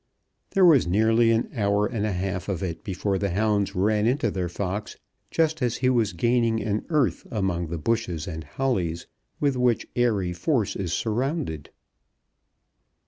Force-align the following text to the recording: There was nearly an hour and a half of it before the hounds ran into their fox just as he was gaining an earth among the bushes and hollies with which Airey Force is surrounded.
There 0.53 0.65
was 0.65 0.87
nearly 0.87 1.29
an 1.29 1.51
hour 1.55 1.85
and 1.85 2.07
a 2.07 2.11
half 2.11 2.49
of 2.49 2.63
it 2.63 2.83
before 2.83 3.19
the 3.19 3.29
hounds 3.29 3.75
ran 3.75 4.07
into 4.07 4.31
their 4.31 4.49
fox 4.49 4.97
just 5.29 5.61
as 5.61 5.77
he 5.77 5.91
was 5.91 6.13
gaining 6.13 6.59
an 6.59 6.87
earth 6.89 7.27
among 7.29 7.67
the 7.67 7.77
bushes 7.77 8.25
and 8.27 8.43
hollies 8.43 9.05
with 9.39 9.55
which 9.55 9.85
Airey 9.95 10.33
Force 10.33 10.75
is 10.75 10.91
surrounded. 10.91 11.69